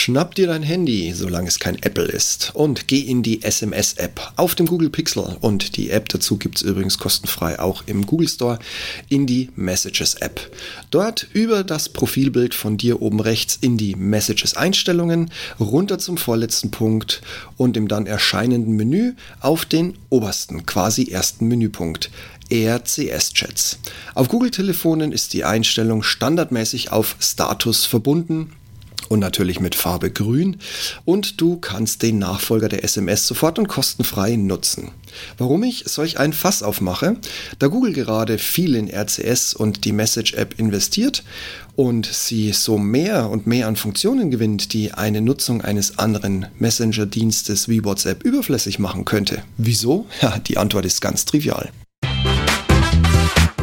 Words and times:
Schnapp 0.00 0.34
dir 0.34 0.46
dein 0.46 0.62
Handy, 0.62 1.12
solange 1.12 1.48
es 1.48 1.58
kein 1.58 1.74
Apple 1.82 2.06
ist, 2.06 2.52
und 2.54 2.88
geh 2.88 3.00
in 3.00 3.22
die 3.22 3.42
SMS-App 3.42 4.32
auf 4.36 4.54
dem 4.54 4.64
Google 4.64 4.88
Pixel 4.88 5.36
und 5.42 5.76
die 5.76 5.90
App 5.90 6.08
dazu 6.08 6.38
gibt 6.38 6.56
es 6.56 6.62
übrigens 6.62 6.96
kostenfrei 6.96 7.60
auch 7.60 7.82
im 7.84 8.06
Google 8.06 8.26
Store 8.26 8.58
in 9.10 9.26
die 9.26 9.50
Messages-App. 9.56 10.56
Dort 10.90 11.26
über 11.34 11.64
das 11.64 11.90
Profilbild 11.90 12.54
von 12.54 12.78
dir 12.78 13.02
oben 13.02 13.20
rechts 13.20 13.58
in 13.60 13.76
die 13.76 13.94
Messages-Einstellungen, 13.94 15.30
runter 15.60 15.98
zum 15.98 16.16
vorletzten 16.16 16.70
Punkt 16.70 17.20
und 17.58 17.76
im 17.76 17.86
dann 17.86 18.06
erscheinenden 18.06 18.76
Menü 18.76 19.12
auf 19.40 19.66
den 19.66 19.98
obersten, 20.08 20.64
quasi 20.64 21.10
ersten 21.10 21.46
Menüpunkt. 21.46 22.10
RCS-Chats. 22.50 23.78
Auf 24.14 24.28
Google-Telefonen 24.28 25.12
ist 25.12 25.34
die 25.34 25.44
Einstellung 25.44 26.02
standardmäßig 26.02 26.90
auf 26.90 27.16
Status 27.20 27.84
verbunden 27.84 28.50
und 29.08 29.20
natürlich 29.20 29.60
mit 29.60 29.74
Farbe 29.74 30.10
grün 30.10 30.58
und 31.04 31.40
du 31.40 31.56
kannst 31.56 32.02
den 32.02 32.18
Nachfolger 32.18 32.68
der 32.68 32.84
SMS 32.84 33.26
sofort 33.26 33.58
und 33.58 33.68
kostenfrei 33.68 34.36
nutzen. 34.36 34.90
Warum 35.38 35.62
ich 35.64 35.84
solch 35.86 36.18
ein 36.18 36.32
Fass 36.32 36.62
aufmache? 36.62 37.16
Da 37.58 37.66
Google 37.66 37.92
gerade 37.92 38.38
viel 38.38 38.74
in 38.74 38.88
RCS 38.88 39.54
und 39.54 39.84
die 39.84 39.92
Message 39.92 40.34
App 40.34 40.58
investiert 40.58 41.24
und 41.76 42.06
sie 42.06 42.52
so 42.52 42.78
mehr 42.78 43.30
und 43.30 43.46
mehr 43.46 43.66
an 43.66 43.76
Funktionen 43.76 44.30
gewinnt, 44.30 44.72
die 44.72 44.92
eine 44.92 45.20
Nutzung 45.20 45.62
eines 45.62 45.98
anderen 45.98 46.46
Messenger-Dienstes 46.58 47.68
wie 47.68 47.84
WhatsApp 47.84 48.22
überflüssig 48.22 48.78
machen 48.78 49.04
könnte. 49.04 49.42
Wieso? 49.56 50.06
Ja, 50.20 50.38
die 50.38 50.58
Antwort 50.58 50.84
ist 50.84 51.00
ganz 51.00 51.24
trivial. 51.24 51.70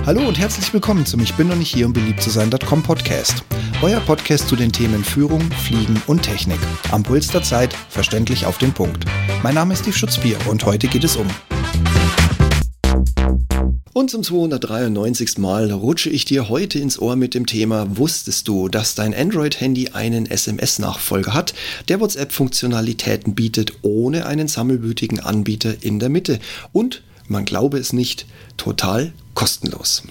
Hallo 0.07 0.25
und 0.25 0.39
herzlich 0.39 0.71
willkommen 0.71 1.05
zum 1.05 1.19
Ich 1.19 1.33
bin 1.33 1.49
noch 1.49 1.57
nicht 1.57 1.75
hier, 1.75 1.85
um 1.85 1.91
beliebt 1.91 2.21
zu 2.21 2.29
sein.com 2.29 2.81
Podcast. 2.81 3.43
Euer 3.81 3.99
Podcast 3.99 4.47
zu 4.47 4.55
den 4.55 4.71
Themen 4.71 5.03
Führung, 5.03 5.41
Fliegen 5.51 6.01
und 6.07 6.21
Technik. 6.21 6.59
Am 6.91 7.03
Puls 7.03 7.27
der 7.27 7.43
Zeit, 7.43 7.73
verständlich 7.89 8.45
auf 8.45 8.57
den 8.57 8.71
Punkt. 8.71 9.03
Mein 9.43 9.55
Name 9.55 9.73
ist 9.73 9.81
Steve 9.81 9.97
Schutzbier 9.97 10.37
und 10.47 10.65
heute 10.65 10.87
geht 10.87 11.03
es 11.03 11.17
um. 11.17 11.27
Und 13.91 14.09
zum 14.09 14.23
293. 14.23 15.39
Mal 15.39 15.71
rutsche 15.71 16.09
ich 16.09 16.23
dir 16.23 16.47
heute 16.47 16.79
ins 16.79 16.97
Ohr 17.01 17.17
mit 17.17 17.33
dem 17.33 17.45
Thema 17.45 17.97
Wusstest 17.97 18.47
du, 18.47 18.69
dass 18.69 18.95
dein 18.95 19.13
Android-Handy 19.13 19.89
einen 19.89 20.25
SMS-Nachfolger 20.25 21.33
hat, 21.33 21.53
der 21.89 21.99
WhatsApp-Funktionalitäten 21.99 23.35
bietet, 23.35 23.73
ohne 23.81 24.25
einen 24.25 24.47
sammelwütigen 24.47 25.19
Anbieter 25.19 25.83
in 25.83 25.99
der 25.99 26.07
Mitte 26.07 26.39
und, 26.71 27.03
man 27.27 27.43
glaube 27.43 27.77
es 27.77 27.91
nicht, 27.91 28.25
total 28.55 29.11
kostenlos. 29.37 30.01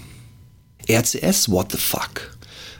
RCS 0.89 1.49
What 1.49 1.73
the 1.73 1.77
Fuck? 1.77 2.37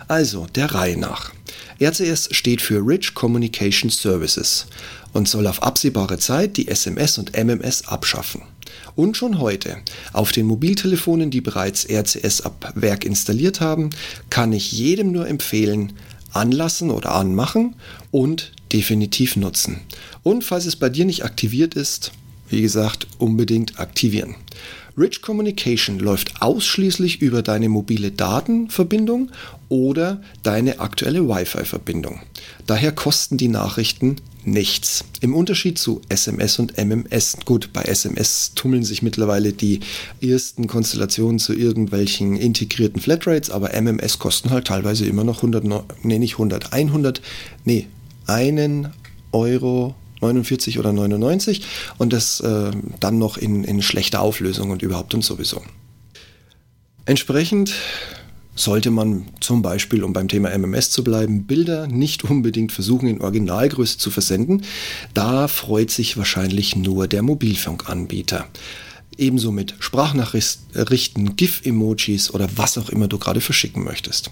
Also, 0.07 0.47
der 0.55 0.73
Reihe 0.73 0.97
nach. 0.97 1.33
RCS 1.81 2.29
steht 2.31 2.61
für 2.61 2.79
Rich 2.79 3.13
Communication 3.13 3.89
Services 3.89 4.65
und 5.11 5.27
soll 5.27 5.45
auf 5.45 5.61
absehbare 5.61 6.17
Zeit 6.19 6.55
die 6.55 6.69
SMS 6.69 7.17
und 7.17 7.35
MMS 7.35 7.89
abschaffen. 7.89 8.43
Und 8.95 9.17
schon 9.17 9.39
heute, 9.39 9.79
auf 10.13 10.31
den 10.31 10.45
Mobiltelefonen, 10.45 11.31
die 11.31 11.41
bereits 11.41 11.85
RCS 11.89 12.39
ab 12.39 12.71
Werk 12.75 13.03
installiert 13.03 13.59
haben, 13.59 13.89
kann 14.29 14.53
ich 14.53 14.71
jedem 14.71 15.11
nur 15.11 15.27
empfehlen, 15.27 15.97
anlassen 16.31 16.91
oder 16.91 17.13
anmachen 17.13 17.75
und 18.09 18.53
definitiv 18.71 19.35
nutzen. 19.35 19.81
Und 20.23 20.45
falls 20.45 20.65
es 20.65 20.77
bei 20.77 20.87
dir 20.87 21.03
nicht 21.03 21.25
aktiviert 21.25 21.73
ist, 21.73 22.13
wie 22.47 22.61
gesagt, 22.61 23.05
unbedingt 23.17 23.81
aktivieren. 23.81 24.37
Rich 24.97 25.21
Communication 25.21 25.99
läuft 25.99 26.41
ausschließlich 26.41 27.21
über 27.21 27.43
deine 27.43 27.69
mobile 27.69 28.11
Datenverbindung 28.11 29.29
oder 29.69 30.21
deine 30.41 30.79
aktuelle 30.79 31.29
Wi-Fi-Verbindung. 31.29 32.19
Daher 32.65 32.91
kosten 32.91 33.37
die 33.37 33.47
Nachrichten 33.47 34.15
nichts. 34.43 35.03
Im 35.21 35.35
Unterschied 35.35 35.77
zu 35.77 36.01
SMS 36.09 36.57
und 36.57 36.77
MMS. 36.77 37.37
Gut, 37.45 37.69
bei 37.73 37.83
SMS 37.83 38.53
tummeln 38.55 38.83
sich 38.83 39.03
mittlerweile 39.03 39.53
die 39.53 39.81
ersten 40.19 40.65
Konstellationen 40.65 41.37
zu 41.37 41.53
irgendwelchen 41.53 42.35
integrierten 42.35 42.99
Flatrates, 42.99 43.51
aber 43.51 43.79
MMS 43.79 44.17
kosten 44.17 44.49
halt 44.49 44.65
teilweise 44.65 45.05
immer 45.05 45.23
noch 45.23 45.37
100, 45.37 45.63
nee, 46.03 46.17
nicht 46.17 46.33
100, 46.33 46.73
100, 46.73 47.21
nee, 47.65 47.85
einen 48.25 48.93
Euro 49.31 49.93
49 50.21 50.79
oder 50.79 50.93
99 50.93 51.61
und 51.97 52.13
das 52.13 52.39
äh, 52.39 52.71
dann 52.99 53.17
noch 53.17 53.37
in, 53.37 53.63
in 53.63 53.81
schlechter 53.81 54.21
Auflösung 54.21 54.71
und 54.71 54.81
überhaupt 54.81 55.13
und 55.13 55.23
sowieso. 55.23 55.61
Entsprechend 57.05 57.73
sollte 58.59 58.91
man 58.91 59.27
zum 59.39 59.61
Beispiel, 59.61 60.03
um 60.03 60.13
beim 60.13 60.27
Thema 60.27 60.49
MMS 60.57 60.91
zu 60.91 61.03
bleiben, 61.03 61.45
Bilder 61.45 61.87
nicht 61.87 62.23
unbedingt 62.23 62.71
versuchen 62.71 63.07
in 63.07 63.21
Originalgröße 63.21 63.97
zu 63.97 64.11
versenden. 64.11 64.63
Da 65.13 65.47
freut 65.47 65.91
sich 65.91 66.17
wahrscheinlich 66.17 66.75
nur 66.75 67.07
der 67.07 67.21
Mobilfunkanbieter. 67.21 68.47
Ebenso 69.17 69.51
mit 69.51 69.75
Sprachnachrichten, 69.79 71.35
GIF-Emojis 71.35 72.31
oder 72.31 72.49
was 72.55 72.77
auch 72.77 72.89
immer 72.89 73.07
du 73.07 73.17
gerade 73.17 73.41
verschicken 73.41 73.83
möchtest. 73.83 74.31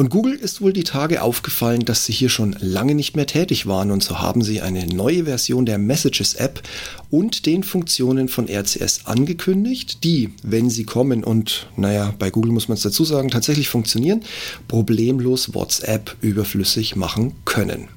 Und 0.00 0.08
Google 0.08 0.32
ist 0.32 0.62
wohl 0.62 0.72
die 0.72 0.84
Tage 0.84 1.20
aufgefallen, 1.20 1.84
dass 1.84 2.06
sie 2.06 2.14
hier 2.14 2.30
schon 2.30 2.56
lange 2.58 2.94
nicht 2.94 3.16
mehr 3.16 3.26
tätig 3.26 3.66
waren 3.66 3.90
und 3.90 4.02
so 4.02 4.18
haben 4.18 4.40
sie 4.40 4.62
eine 4.62 4.86
neue 4.86 5.26
Version 5.26 5.66
der 5.66 5.76
Messages 5.76 6.32
App 6.36 6.62
und 7.10 7.44
den 7.44 7.62
Funktionen 7.62 8.28
von 8.28 8.48
RCS 8.48 9.04
angekündigt, 9.04 10.02
die, 10.02 10.30
wenn 10.42 10.70
sie 10.70 10.84
kommen 10.84 11.22
und 11.22 11.66
naja, 11.76 12.14
bei 12.18 12.30
Google 12.30 12.50
muss 12.50 12.66
man 12.66 12.76
es 12.76 12.82
dazu 12.82 13.04
sagen, 13.04 13.28
tatsächlich 13.28 13.68
funktionieren, 13.68 14.22
problemlos 14.68 15.52
WhatsApp 15.52 16.16
überflüssig 16.22 16.96
machen 16.96 17.34
können. 17.44 17.88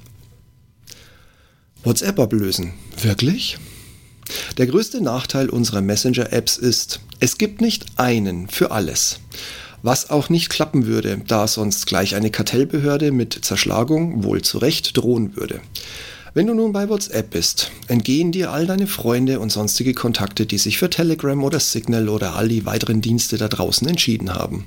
WhatsApp 1.86 2.20
ablösen. 2.20 2.74
Wirklich? 3.02 3.58
Der 4.58 4.68
größte 4.68 5.00
Nachteil 5.00 5.50
unserer 5.50 5.80
Messenger-Apps 5.80 6.58
ist, 6.58 7.00
es 7.22 7.38
gibt 7.38 7.62
nicht 7.62 7.86
einen 7.96 8.50
für 8.50 8.72
alles 8.72 9.22
was 9.84 10.10
auch 10.10 10.30
nicht 10.30 10.50
klappen 10.50 10.88
würde, 10.88 11.22
da 11.28 11.48
sonst 11.48 11.86
gleich 11.86 12.16
eine 12.16 12.32
Kartellbehörde 12.32 13.12
mit 13.12 13.46
Zerschlagung 13.46 14.24
wohl 14.24 14.42
zu 14.42 14.58
Recht 14.58 14.98
drohen 14.98 15.36
würde. 15.36 15.60
Wenn 16.34 16.48
du 16.48 16.56
nun 16.56 16.72
bei 16.72 16.90
WhatsApp 16.90 17.30
bist, 17.30 17.70
entgehen 17.88 18.32
dir 18.32 18.52
all 18.52 18.66
deine 18.66 18.88
Freunde 18.88 19.40
und 19.40 19.52
sonstige 19.52 19.94
Kontakte, 19.94 20.48
die 20.48 20.58
sich 20.58 20.80
für 20.80 20.90
Telegram 20.90 21.44
oder 21.44 21.60
Signal 21.60 22.10
oder 22.10 22.36
all 22.36 22.48
die 22.48 22.66
weiteren 22.66 23.02
Dienste 23.02 23.38
da 23.38 23.48
draußen 23.48 23.88
entschieden 23.88 24.34
haben. 24.34 24.66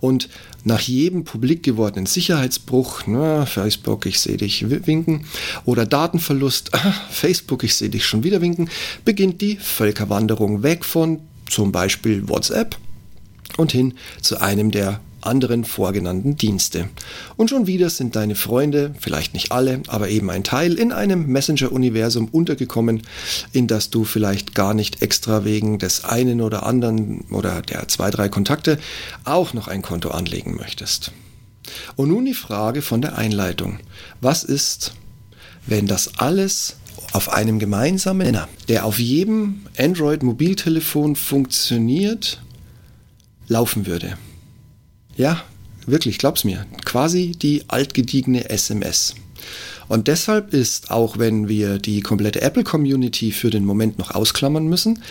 Und 0.00 0.28
nach 0.64 0.80
jedem 0.80 1.24
publik 1.24 1.62
gewordenen 1.62 2.06
Sicherheitsbruch, 2.06 3.06
na, 3.06 3.46
Facebook, 3.46 4.04
ich 4.04 4.20
sehe 4.20 4.36
dich 4.36 4.68
winken, 4.68 5.24
oder 5.64 5.86
Datenverlust, 5.86 6.70
ah, 6.74 6.94
Facebook, 7.10 7.64
ich 7.64 7.76
sehe 7.76 7.88
dich 7.88 8.04
schon 8.04 8.24
wieder 8.24 8.42
winken, 8.42 8.68
beginnt 9.04 9.40
die 9.40 9.56
Völkerwanderung 9.56 10.62
weg 10.62 10.84
von 10.84 11.20
zum 11.48 11.72
Beispiel 11.72 12.28
WhatsApp 12.28 12.76
und 13.56 13.72
hin 13.72 13.94
zu 14.20 14.40
einem 14.40 14.70
der 14.70 15.00
anderen 15.22 15.64
vorgenannten 15.64 16.36
Dienste. 16.36 16.88
Und 17.36 17.50
schon 17.50 17.66
wieder 17.66 17.90
sind 17.90 18.16
deine 18.16 18.34
Freunde, 18.34 18.94
vielleicht 18.98 19.34
nicht 19.34 19.52
alle, 19.52 19.82
aber 19.88 20.08
eben 20.08 20.30
ein 20.30 20.44
Teil, 20.44 20.74
in 20.74 20.92
einem 20.92 21.26
Messenger-Universum 21.26 22.28
untergekommen, 22.28 23.02
in 23.52 23.66
das 23.66 23.90
du 23.90 24.04
vielleicht 24.04 24.54
gar 24.54 24.74
nicht 24.74 25.02
extra 25.02 25.44
wegen 25.44 25.78
des 25.78 26.04
einen 26.04 26.40
oder 26.40 26.64
anderen 26.64 27.22
oder 27.30 27.62
der 27.62 27.88
zwei, 27.88 28.10
drei 28.10 28.28
Kontakte 28.28 28.78
auch 29.24 29.52
noch 29.52 29.68
ein 29.68 29.82
Konto 29.82 30.10
anlegen 30.10 30.56
möchtest. 30.56 31.12
Und 31.96 32.08
nun 32.08 32.24
die 32.24 32.34
Frage 32.34 32.82
von 32.82 33.02
der 33.02 33.16
Einleitung. 33.16 33.78
Was 34.20 34.44
ist, 34.44 34.94
wenn 35.66 35.86
das 35.86 36.18
alles 36.18 36.76
auf 37.12 37.32
einem 37.32 37.58
gemeinsamen 37.58 38.26
Nenner, 38.26 38.48
der 38.68 38.84
auf 38.84 38.98
jedem 38.98 39.66
Android-Mobiltelefon 39.76 41.16
funktioniert 41.16 42.40
laufen 43.50 43.86
würde. 43.86 44.16
Ja, 45.16 45.42
wirklich, 45.84 46.16
glaub's 46.18 46.44
mir. 46.44 46.64
Quasi 46.84 47.32
die 47.32 47.64
altgediegene 47.68 48.48
SMS. 48.48 49.14
Und 49.88 50.06
deshalb 50.06 50.54
ist, 50.54 50.90
auch 50.90 51.18
wenn 51.18 51.48
wir 51.48 51.78
die 51.78 52.00
komplette 52.00 52.40
Apple-Community 52.40 53.32
für 53.32 53.50
den 53.50 53.64
Moment 53.64 53.98
noch 53.98 54.12
ausklammern 54.12 54.68
müssen, 54.68 55.02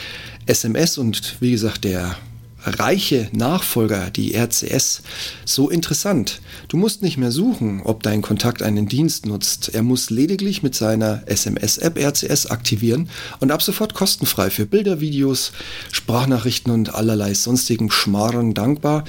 SMS 0.45 0.97
und 0.97 1.35
wie 1.41 1.51
gesagt 1.51 1.83
der 1.83 2.15
reiche 2.63 3.29
Nachfolger, 3.31 4.09
die 4.09 4.35
RCS, 4.35 5.01
so 5.45 5.69
interessant. 5.69 6.41
Du 6.67 6.77
musst 6.77 7.01
nicht 7.01 7.17
mehr 7.17 7.31
suchen, 7.31 7.81
ob 7.83 8.03
dein 8.03 8.21
Kontakt 8.21 8.61
einen 8.61 8.87
Dienst 8.87 9.25
nutzt. 9.25 9.73
Er 9.73 9.83
muss 9.83 10.09
lediglich 10.09 10.63
mit 10.63 10.75
seiner 10.75 11.23
SMS-App 11.25 11.97
RCS 11.97 12.47
aktivieren 12.47 13.09
und 13.39 13.51
ab 13.51 13.61
sofort 13.61 13.93
kostenfrei 13.93 14.49
für 14.49 14.65
Bilder, 14.65 14.99
Videos, 14.99 15.51
Sprachnachrichten 15.91 16.71
und 16.71 16.93
allerlei 16.93 17.33
sonstigen 17.33 17.91
Schmarren 17.91 18.53
dankbar, 18.53 19.03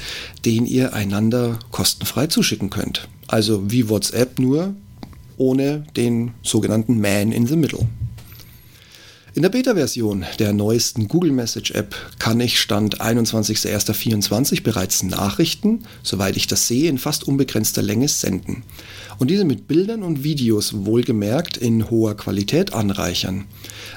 den 0.45 0.67
ihr 0.67 0.95
einander 0.95 1.59
kostenfrei 1.71 2.27
zuschicken 2.27 2.71
könnt. 2.71 3.09
Also 3.27 3.71
wie 3.71 3.89
WhatsApp 3.89 4.39
nur 4.39 4.75
ohne 5.37 5.87
den 5.97 6.33
sogenannten 6.43 7.01
Man 7.01 7.33
in 7.33 7.47
the 7.47 7.57
Middle. 7.57 7.87
In 9.33 9.43
der 9.43 9.49
Beta-Version 9.49 10.25
der 10.41 10.53
neuesten 10.53 11.07
Google 11.07 11.31
Message 11.31 11.71
App 11.71 11.95
kann 12.19 12.41
ich 12.41 12.59
Stand 12.59 13.01
21.01.24 13.01 14.65
bereits 14.65 15.05
Nachrichten, 15.05 15.85
soweit 16.03 16.37
ich 16.37 16.49
das 16.49 16.67
sehe, 16.67 16.91
in 16.91 16.99
fast 16.99 17.23
unbegrenzter 17.23 17.81
Länge 17.81 18.09
senden. 18.09 18.65
Und 19.19 19.31
diese 19.31 19.45
mit 19.45 19.69
Bildern 19.69 20.03
und 20.03 20.25
Videos 20.25 20.85
wohlgemerkt 20.85 21.57
in 21.57 21.91
hoher 21.91 22.17
Qualität 22.17 22.73
anreichern. 22.73 23.45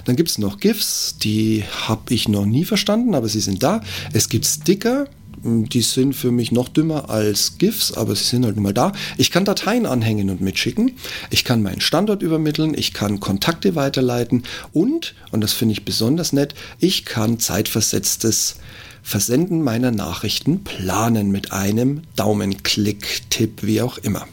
Dann 0.05 0.15
gibt 0.15 0.29
es 0.29 0.37
noch 0.37 0.59
GIFs, 0.59 1.17
die 1.17 1.63
habe 1.87 2.13
ich 2.13 2.27
noch 2.27 2.45
nie 2.45 2.63
verstanden, 2.63 3.15
aber 3.15 3.27
sie 3.27 3.41
sind 3.41 3.63
da. 3.63 3.81
Es 4.13 4.29
gibt 4.29 4.45
Sticker, 4.45 5.07
die 5.43 5.81
sind 5.81 6.13
für 6.13 6.31
mich 6.31 6.51
noch 6.51 6.69
dümmer 6.69 7.09
als 7.09 7.57
GIFs, 7.57 7.91
aber 7.93 8.15
sie 8.15 8.23
sind 8.23 8.45
halt 8.45 8.55
nun 8.55 8.63
mal 8.63 8.73
da. 8.73 8.93
Ich 9.17 9.29
kann 9.29 9.45
Dateien 9.45 9.85
anhängen 9.85 10.29
und 10.29 10.41
mitschicken. 10.41 10.93
Ich 11.29 11.43
kann 11.43 11.61
meinen 11.61 11.81
Standort 11.81 12.21
übermitteln. 12.21 12.73
Ich 12.77 12.93
kann 12.93 13.19
Kontakte 13.19 13.75
weiterleiten. 13.75 14.43
Und, 14.71 15.15
und 15.31 15.41
das 15.41 15.53
finde 15.53 15.73
ich 15.73 15.85
besonders 15.85 16.31
nett, 16.31 16.55
ich 16.79 17.05
kann 17.05 17.39
zeitversetztes 17.39 18.55
Versenden 19.01 19.61
meiner 19.61 19.91
Nachrichten 19.91 20.63
planen 20.63 21.29
mit 21.29 21.51
einem 21.51 22.03
Daumenklick-Tipp, 22.15 23.63
wie 23.63 23.81
auch 23.81 23.97
immer. 23.97 24.25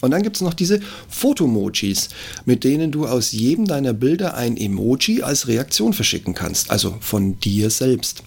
Und 0.00 0.10
dann 0.10 0.22
gibt 0.22 0.36
es 0.36 0.42
noch 0.42 0.54
diese 0.54 0.80
Fotomojis, 1.08 2.08
mit 2.44 2.64
denen 2.64 2.92
du 2.92 3.06
aus 3.06 3.32
jedem 3.32 3.66
deiner 3.66 3.92
Bilder 3.92 4.34
ein 4.34 4.56
Emoji 4.56 5.22
als 5.22 5.48
Reaktion 5.48 5.92
verschicken 5.92 6.34
kannst, 6.34 6.70
also 6.70 6.96
von 7.00 7.38
dir 7.40 7.70
selbst. 7.70 8.22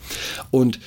Und 0.51 0.79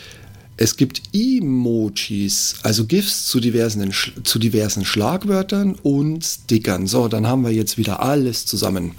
es 0.60 0.76
gibt 0.76 1.02
Emojis, 1.14 2.56
also 2.62 2.84
GIFs 2.84 3.24
zu 3.24 3.40
diversen, 3.40 3.90
zu 4.24 4.38
diversen 4.38 4.84
Schlagwörtern 4.84 5.74
und 5.74 6.22
Stickern. 6.22 6.86
So, 6.86 7.08
dann 7.08 7.26
haben 7.26 7.44
wir 7.44 7.50
jetzt 7.50 7.78
wieder 7.78 8.02
alles 8.02 8.44
zusammen. 8.44 8.92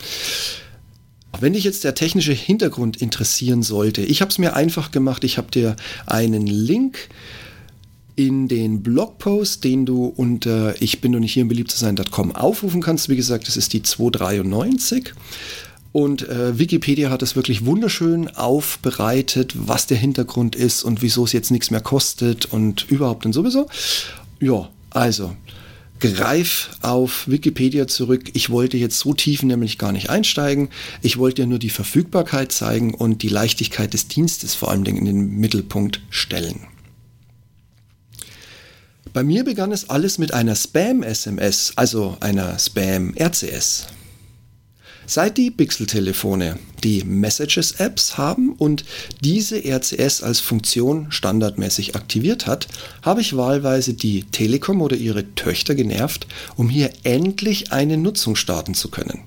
Wenn 1.39 1.53
dich 1.53 1.63
jetzt 1.63 1.83
der 1.83 1.93
technische 1.93 2.33
Hintergrund 2.33 2.97
interessieren 2.97 3.61
sollte, 3.61 4.01
ich 4.01 4.21
habe 4.21 4.31
es 4.31 4.39
mir 4.39 4.55
einfach 4.55 4.89
gemacht. 4.89 5.23
Ich 5.23 5.37
habe 5.37 5.51
dir 5.51 5.75
einen 6.07 6.47
Link 6.47 7.09
in 8.15 8.47
den 8.47 8.81
Blogpost, 8.81 9.63
den 9.63 9.85
du 9.85 10.05
unter 10.05 10.81
ich 10.81 10.99
bin 10.99 11.11
nur 11.11 11.21
nicht 11.21 11.33
hier, 11.33 11.43
um 11.43 11.49
beliebt 11.49 11.69
zu 11.69 11.77
sein.com 11.77 12.35
aufrufen 12.35 12.81
kannst. 12.81 13.07
Wie 13.07 13.15
gesagt, 13.15 13.47
das 13.47 13.55
ist 13.55 13.73
die 13.73 13.83
293. 13.83 15.13
Und 15.91 16.27
äh, 16.29 16.57
Wikipedia 16.57 17.09
hat 17.09 17.21
es 17.21 17.35
wirklich 17.35 17.65
wunderschön 17.65 18.29
aufbereitet, 18.29 19.53
was 19.55 19.87
der 19.87 19.97
Hintergrund 19.97 20.55
ist 20.55 20.83
und 20.83 21.01
wieso 21.01 21.25
es 21.25 21.33
jetzt 21.33 21.51
nichts 21.51 21.69
mehr 21.69 21.81
kostet 21.81 22.45
und 22.45 22.89
überhaupt 22.89 23.25
und 23.25 23.33
sowieso. 23.33 23.67
Ja, 24.39 24.69
also 24.89 25.35
greif 25.99 26.71
auf 26.81 27.27
Wikipedia 27.27 27.87
zurück. 27.87 28.31
Ich 28.33 28.49
wollte 28.49 28.77
jetzt 28.77 28.99
so 28.99 29.13
tief 29.13 29.43
nämlich 29.43 29.77
gar 29.77 29.91
nicht 29.91 30.09
einsteigen. 30.09 30.69
Ich 31.01 31.17
wollte 31.17 31.43
ja 31.43 31.47
nur 31.47 31.59
die 31.59 31.69
Verfügbarkeit 31.69 32.51
zeigen 32.51 32.93
und 32.93 33.21
die 33.21 33.29
Leichtigkeit 33.29 33.93
des 33.93 34.07
Dienstes 34.07 34.55
vor 34.55 34.71
allem 34.71 34.85
in 34.85 35.05
den 35.05 35.37
Mittelpunkt 35.37 36.01
stellen. 36.09 36.67
Bei 39.13 39.23
mir 39.23 39.43
begann 39.43 39.71
es 39.71 39.89
alles 39.89 40.17
mit 40.17 40.33
einer 40.33 40.55
Spam-SMS, 40.55 41.73
also 41.75 42.17
einer 42.21 42.57
Spam-RCS. 42.57 43.87
Seit 45.13 45.37
die 45.37 45.51
Pixel-Telefone 45.51 46.57
die 46.85 47.03
Messages-Apps 47.03 48.17
haben 48.17 48.53
und 48.53 48.85
diese 49.19 49.57
RCS 49.57 50.23
als 50.23 50.39
Funktion 50.39 51.07
standardmäßig 51.11 51.97
aktiviert 51.97 52.47
hat, 52.47 52.69
habe 53.01 53.19
ich 53.19 53.35
wahlweise 53.35 53.93
die 53.93 54.23
Telekom 54.23 54.81
oder 54.81 54.95
ihre 54.95 55.35
Töchter 55.35 55.75
genervt, 55.75 56.27
um 56.55 56.69
hier 56.69 56.91
endlich 57.03 57.73
eine 57.73 57.97
Nutzung 57.97 58.37
starten 58.37 58.73
zu 58.73 58.89
können. 58.89 59.25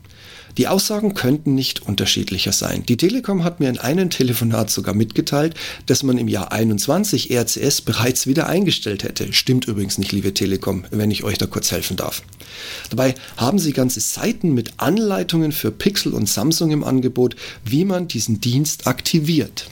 Die 0.57 0.69
Aussagen 0.69 1.15
könnten 1.15 1.55
nicht 1.55 1.83
unterschiedlicher 1.83 2.53
sein. 2.53 2.85
Die 2.87 2.97
Telekom 2.97 3.43
hat 3.43 3.61
mir 3.61 3.69
in 3.69 3.79
einem 3.79 4.11
Telefonat 4.11 4.71
sogar 4.71 4.95
mitgeteilt, 4.95 5.55
dass 5.87 6.03
man 6.03 6.19
im 6.19 6.29
Jahr 6.29 6.53
21 6.53 7.31
RCS 7.31 7.81
bereits 7.81 8.27
wieder 8.27 8.47
eingestellt 8.47 9.03
hätte. 9.03 9.33
Stimmt 9.33 9.67
übrigens 9.67 9.99
nicht, 9.99 10.13
liebe 10.13 10.33
Telekom, 10.33 10.85
wenn 10.91 11.11
ich 11.11 11.25
euch 11.25 11.39
da 11.39 11.47
kurz 11.47 11.73
helfen 11.73 11.97
darf. 11.97 12.23
Dabei 12.91 13.15
haben 13.37 13.59
sie 13.59 13.73
ganze 13.73 14.01
Seiten 14.01 14.55
mit 14.55 14.75
Anleitungen 14.77 15.51
für 15.51 15.73
Pixel 15.73 16.15
und 16.15 16.29
Samsung 16.29 16.71
im 16.71 16.85
Angebot, 16.85 17.35
wie 17.65 17.85
man 17.85 18.07
diesen 18.07 18.41
Dienst 18.41 18.87
aktiviert. 18.87 19.67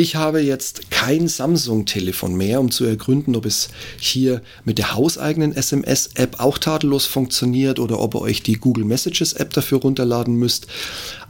Ich 0.00 0.16
habe 0.16 0.40
jetzt 0.40 0.90
kein 0.90 1.28
Samsung-Telefon 1.28 2.34
mehr, 2.34 2.58
um 2.58 2.70
zu 2.70 2.86
ergründen, 2.86 3.36
ob 3.36 3.44
es 3.44 3.68
hier 3.98 4.40
mit 4.64 4.78
der 4.78 4.94
hauseigenen 4.94 5.54
SMS-App 5.54 6.40
auch 6.40 6.56
tadellos 6.56 7.04
funktioniert 7.04 7.78
oder 7.78 8.00
ob 8.00 8.14
ihr 8.14 8.22
euch 8.22 8.42
die 8.42 8.54
Google 8.54 8.86
Messages-App 8.86 9.52
dafür 9.52 9.80
runterladen 9.80 10.36
müsst. 10.36 10.68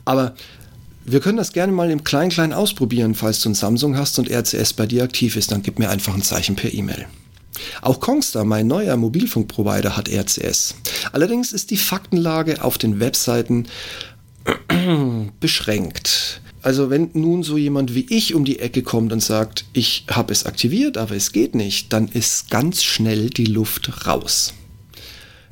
Aber 0.04 0.36
wir 1.04 1.18
können 1.18 1.36
das 1.36 1.52
gerne 1.52 1.72
mal 1.72 1.90
im 1.90 2.04
Klein-Klein 2.04 2.52
ausprobieren. 2.52 3.16
Falls 3.16 3.40
du 3.40 3.48
ein 3.48 3.56
Samsung 3.56 3.96
hast 3.96 4.20
und 4.20 4.30
RCS 4.30 4.74
bei 4.74 4.86
dir 4.86 5.02
aktiv 5.02 5.34
ist, 5.34 5.50
dann 5.50 5.64
gib 5.64 5.80
mir 5.80 5.90
einfach 5.90 6.14
ein 6.14 6.22
Zeichen 6.22 6.54
per 6.54 6.72
E-Mail. 6.72 7.08
Auch 7.82 7.98
Kongstar, 7.98 8.44
mein 8.44 8.68
neuer 8.68 8.96
Mobilfunkprovider, 8.96 9.96
hat 9.96 10.08
RCS. 10.08 10.76
Allerdings 11.10 11.52
ist 11.52 11.72
die 11.72 11.76
Faktenlage 11.76 12.62
auf 12.62 12.78
den 12.78 13.00
Webseiten 13.00 13.66
beschränkt. 15.40 16.40
Also 16.62 16.90
wenn 16.90 17.10
nun 17.14 17.42
so 17.42 17.56
jemand 17.56 17.94
wie 17.94 18.06
ich 18.10 18.34
um 18.34 18.44
die 18.44 18.58
Ecke 18.58 18.82
kommt 18.82 19.12
und 19.12 19.22
sagt, 19.22 19.64
ich 19.72 20.04
habe 20.10 20.32
es 20.32 20.44
aktiviert, 20.44 20.98
aber 20.98 21.14
es 21.14 21.32
geht 21.32 21.54
nicht, 21.54 21.92
dann 21.92 22.08
ist 22.08 22.50
ganz 22.50 22.82
schnell 22.82 23.30
die 23.30 23.46
Luft 23.46 24.06
raus. 24.06 24.52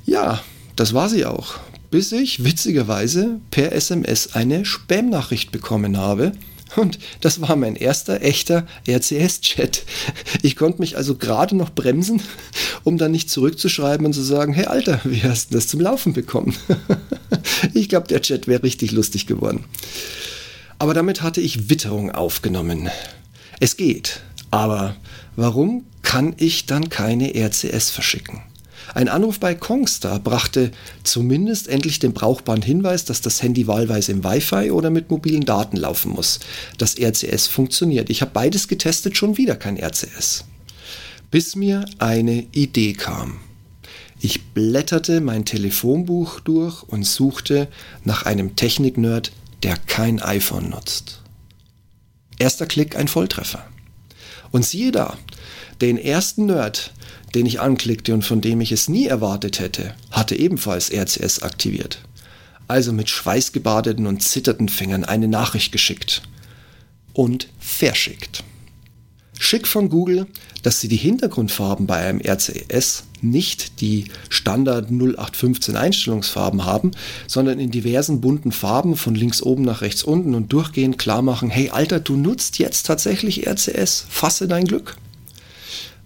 Ja, 0.05 0.43
das 0.77 0.93
war 0.95 1.09
sie 1.09 1.25
auch. 1.25 1.59
Bis 1.91 2.13
ich 2.13 2.45
witzigerweise 2.45 3.41
per 3.51 3.73
SMS 3.73 4.35
eine 4.35 4.67
Spam-Nachricht 4.67 5.51
bekommen 5.51 5.97
habe. 5.97 6.33
Und 6.77 6.99
das 7.23 7.41
war 7.41 7.57
mein 7.57 7.77
erster 7.77 8.21
echter 8.21 8.67
RCS-Chat. 8.87 9.85
Ich 10.43 10.55
konnte 10.55 10.81
mich 10.81 10.99
also 10.99 11.15
gerade 11.15 11.57
noch 11.57 11.71
bremsen, 11.71 12.21
um 12.85 12.99
dann 12.99 13.13
nicht 13.13 13.31
zurückzuschreiben 13.31 14.05
und 14.05 14.13
zu 14.13 14.23
sagen, 14.23 14.53
hey 14.53 14.67
Alter, 14.67 15.01
wie 15.05 15.23
hast 15.23 15.51
du 15.51 15.55
das 15.55 15.67
zum 15.67 15.81
Laufen 15.81 16.13
bekommen? 16.13 16.55
Ich 17.75 17.89
glaube, 17.89 18.07
der 18.07 18.23
Chat 18.23 18.47
wäre 18.47 18.63
richtig 18.63 18.93
lustig 18.93 19.27
geworden. 19.27 19.65
Aber 20.79 20.95
damit 20.95 21.23
hatte 21.23 21.41
ich 21.41 21.71
Witterung 21.71 22.11
aufgenommen. 22.13 22.89
Es 23.61 23.77
geht, 23.77 24.21
aber 24.51 24.97
warum 25.37 25.85
kann 26.03 26.35
ich 26.39 26.67
dann 26.67 26.89
keine 26.89 27.35
RCS 27.35 27.91
verschicken? 27.91 28.43
Ein 28.95 29.09
Anruf 29.09 29.39
bei 29.39 29.55
Kongstar 29.55 30.19
brachte 30.19 30.71
zumindest 31.05 31.69
endlich 31.69 31.99
den 31.99 32.15
brauchbaren 32.15 32.63
Hinweis, 32.63 33.05
dass 33.05 33.21
das 33.21 33.43
Handy 33.43 33.67
wahlweise 33.67 34.13
im 34.13 34.25
Wi-Fi 34.25 34.71
oder 34.71 34.91
mit 34.91 35.11
mobilen 35.11 35.45
Daten 35.45 35.77
laufen 35.77 36.13
muss. 36.13 36.41
Das 36.79 36.99
RCS 36.99 37.49
funktioniert. 37.49 38.09
Ich 38.09 38.23
habe 38.23 38.31
beides 38.33 38.69
getestet, 38.69 39.17
schon 39.17 39.37
wieder 39.37 39.57
kein 39.57 39.77
RCS. 39.77 40.45
Bis 41.31 41.55
mir 41.55 41.85
eine 41.99 42.47
Idee 42.53 42.95
kam. 42.95 43.41
Ich 44.21 44.47
blätterte 44.47 45.21
mein 45.21 45.45
Telefonbuch 45.45 46.41
durch 46.41 46.83
und 46.83 47.05
suchte 47.05 47.69
nach 48.05 48.25
einem 48.25 48.57
Technik-Nerd, 48.57 49.33
der 49.63 49.77
kein 49.77 50.21
iPhone 50.21 50.71
nutzt. 50.71 51.23
Erster 52.39 52.67
Klick 52.67 52.97
ein 52.97 53.09
Volltreffer. 53.09 53.67
Und 54.51 54.65
siehe 54.65 54.93
da, 54.93 55.19
den 55.81 55.99
ersten 55.99 56.47
Nerd, 56.47 56.93
den 57.35 57.47
ich 57.47 57.61
anklickte 57.61 58.15
und 58.15 58.25
von 58.25 58.41
dem 58.41 58.61
ich 58.61 58.73
es 58.73 58.89
nie 58.89 59.07
erwartet 59.07 59.61
hätte, 59.61 59.95
hatte 60.11 60.37
ebenfalls 60.37 60.91
RCS 60.91 61.43
aktiviert. 61.43 62.01
Also 62.67 62.93
mit 62.93 63.09
schweißgebadeten 63.09 64.07
und 64.07 64.23
zitternden 64.23 64.69
Fingern 64.69 65.05
eine 65.05 65.29
Nachricht 65.29 65.73
geschickt. 65.73 66.23
Und 67.13 67.49
verschickt. 67.59 68.45
Schick 69.39 69.67
von 69.67 69.89
Google, 69.89 70.27
dass 70.63 70.81
sie 70.81 70.89
die 70.89 70.97
Hintergrundfarben 70.97 71.87
bei 71.87 71.97
einem 71.97 72.21
RCS 72.21 73.05
nicht 73.21 73.81
die 73.81 74.07
Standard 74.29 74.91
0815 74.91 75.77
Einstellungsfarben 75.77 76.65
haben, 76.65 76.91
sondern 77.27 77.59
in 77.59 77.71
diversen 77.71 78.21
bunten 78.21 78.53
Farben 78.53 78.97
von 78.97 79.15
links 79.15 79.43
oben 79.43 79.63
nach 79.63 79.81
rechts 79.81 80.03
unten 80.03 80.35
und 80.35 80.53
durchgehend 80.53 80.99
klar 80.99 81.23
machen, 81.23 81.51
hey 81.51 81.71
Alter, 81.71 82.01
du 82.01 82.17
nutzt 82.17 82.59
jetzt 82.59 82.87
tatsächlich 82.87 83.47
RCS, 83.47 84.07
fasse 84.09 84.49
dein 84.49 84.65
Glück. 84.65 84.97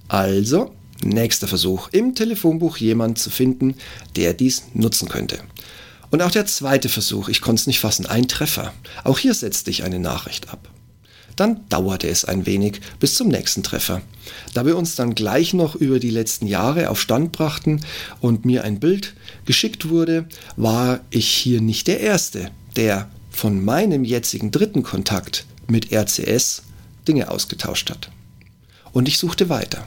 Also, 0.08 0.72
nächster 1.02 1.48
Versuch, 1.48 1.88
im 1.92 2.14
Telefonbuch 2.14 2.76
jemand 2.76 3.18
zu 3.18 3.30
finden, 3.30 3.74
der 4.16 4.34
dies 4.34 4.64
nutzen 4.74 5.08
könnte. 5.08 5.38
Und 6.10 6.20
auch 6.20 6.30
der 6.30 6.44
zweite 6.44 6.90
Versuch, 6.90 7.30
ich 7.30 7.40
konnte 7.40 7.60
es 7.60 7.66
nicht 7.66 7.80
fassen, 7.80 8.04
ein 8.04 8.28
Treffer. 8.28 8.74
Auch 9.04 9.18
hier 9.18 9.32
setzte 9.32 9.70
ich 9.70 9.84
eine 9.84 9.98
Nachricht 9.98 10.50
ab. 10.50 10.68
Dann 11.36 11.60
dauerte 11.68 12.08
es 12.08 12.24
ein 12.24 12.46
wenig 12.46 12.80
bis 13.00 13.14
zum 13.14 13.28
nächsten 13.28 13.62
Treffer. 13.62 14.02
Da 14.54 14.66
wir 14.66 14.76
uns 14.76 14.94
dann 14.96 15.14
gleich 15.14 15.54
noch 15.54 15.74
über 15.74 15.98
die 15.98 16.10
letzten 16.10 16.46
Jahre 16.46 16.90
auf 16.90 17.00
Stand 17.00 17.32
brachten 17.32 17.80
und 18.20 18.44
mir 18.44 18.64
ein 18.64 18.80
Bild 18.80 19.14
geschickt 19.46 19.88
wurde, 19.88 20.26
war 20.56 21.00
ich 21.10 21.28
hier 21.28 21.60
nicht 21.60 21.86
der 21.86 22.00
Erste, 22.00 22.50
der 22.76 23.08
von 23.30 23.64
meinem 23.64 24.04
jetzigen 24.04 24.50
dritten 24.50 24.82
Kontakt 24.82 25.46
mit 25.68 25.92
RCS 25.92 26.62
Dinge 27.08 27.30
ausgetauscht 27.30 27.90
hat. 27.90 28.10
Und 28.92 29.08
ich 29.08 29.18
suchte 29.18 29.48
weiter. 29.48 29.86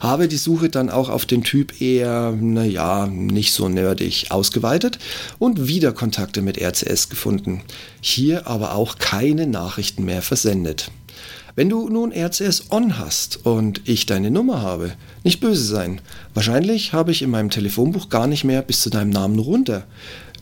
Habe 0.00 0.28
die 0.28 0.36
Suche 0.36 0.68
dann 0.68 0.90
auch 0.90 1.08
auf 1.08 1.26
den 1.26 1.42
Typ 1.42 1.80
eher, 1.80 2.32
naja, 2.32 3.06
nicht 3.06 3.52
so 3.52 3.68
nerdig 3.68 4.26
ausgeweitet 4.30 4.98
und 5.38 5.68
wieder 5.68 5.92
Kontakte 5.92 6.42
mit 6.42 6.58
RCS 6.60 7.08
gefunden. 7.08 7.62
Hier 8.00 8.46
aber 8.46 8.74
auch 8.74 8.98
keine 8.98 9.46
Nachrichten 9.46 10.04
mehr 10.04 10.22
versendet. 10.22 10.90
Wenn 11.56 11.70
du 11.70 11.88
nun 11.88 12.12
RCS 12.12 12.70
on 12.70 12.98
hast 12.98 13.46
und 13.46 13.80
ich 13.86 14.04
deine 14.04 14.30
Nummer 14.30 14.60
habe, 14.60 14.92
nicht 15.24 15.40
böse 15.40 15.64
sein. 15.64 16.02
Wahrscheinlich 16.34 16.92
habe 16.92 17.12
ich 17.12 17.22
in 17.22 17.30
meinem 17.30 17.48
Telefonbuch 17.48 18.10
gar 18.10 18.26
nicht 18.26 18.44
mehr 18.44 18.60
bis 18.60 18.82
zu 18.82 18.90
deinem 18.90 19.08
Namen 19.08 19.38
runter 19.38 19.86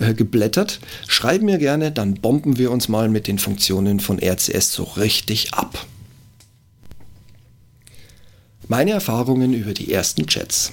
äh, 0.01 0.13
geblättert. 0.13 0.81
Schreib 1.07 1.43
mir 1.43 1.59
gerne, 1.59 1.93
dann 1.93 2.15
bomben 2.15 2.59
wir 2.59 2.73
uns 2.73 2.89
mal 2.89 3.09
mit 3.09 3.29
den 3.29 3.39
Funktionen 3.39 4.01
von 4.01 4.19
RCS 4.19 4.73
so 4.73 4.83
richtig 4.83 5.55
ab. 5.55 5.87
Meine 8.69 8.93
Erfahrungen 8.93 9.53
über 9.53 9.75
die 9.75 9.93
ersten 9.93 10.27
Chats. 10.27 10.73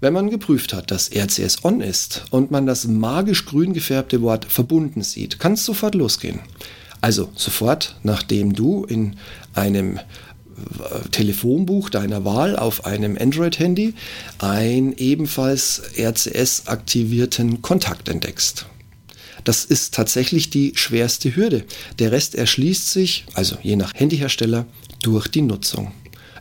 Wenn 0.00 0.12
man 0.12 0.28
geprüft 0.28 0.72
hat, 0.72 0.90
dass 0.90 1.10
RCS 1.14 1.64
on 1.64 1.80
ist 1.80 2.24
und 2.30 2.50
man 2.50 2.66
das 2.66 2.86
magisch 2.86 3.46
grün 3.46 3.72
gefärbte 3.72 4.22
Wort 4.22 4.44
verbunden 4.44 5.02
sieht, 5.02 5.38
kann 5.38 5.52
es 5.52 5.64
sofort 5.64 5.94
losgehen. 5.94 6.40
Also 7.00 7.30
sofort, 7.36 7.96
nachdem 8.02 8.54
du 8.54 8.84
in 8.84 9.16
einem 9.54 9.98
äh, 9.98 10.02
Telefonbuch 11.12 11.90
deiner 11.90 12.24
Wahl 12.24 12.56
auf 12.56 12.86
einem 12.86 13.16
Android-Handy 13.16 13.94
einen 14.38 14.92
ebenfalls 14.94 15.82
RCS-aktivierten 15.96 17.62
Kontakt 17.62 18.08
entdeckst. 18.08 18.66
Das 19.44 19.64
ist 19.64 19.94
tatsächlich 19.94 20.50
die 20.50 20.72
schwerste 20.74 21.34
Hürde. 21.34 21.64
Der 22.00 22.10
Rest 22.10 22.34
erschließt 22.34 22.90
sich, 22.92 23.26
also 23.34 23.56
je 23.62 23.76
nach 23.76 23.94
Handyhersteller, 23.94 24.66
durch 25.02 25.28
die 25.28 25.42
Nutzung. 25.42 25.92